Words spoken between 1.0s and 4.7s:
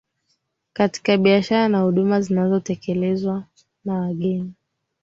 biashara na huduma zinatekelezwa na wageni